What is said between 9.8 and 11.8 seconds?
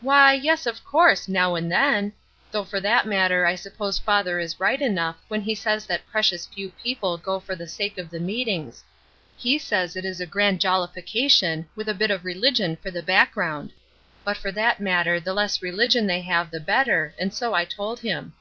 it is a grand jollification,